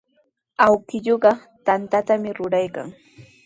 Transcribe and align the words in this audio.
Awkilluuqa 0.65 1.31
tantatami 1.65 2.29
ruraykan. 2.37 2.87